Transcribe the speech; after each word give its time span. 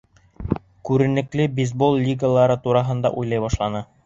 Күренекле 0.89 1.45
бейсбол 1.59 2.01
лигалары 2.07 2.57
тураһында 2.65 3.13
уйлай 3.23 3.45
башланы. 3.47 3.89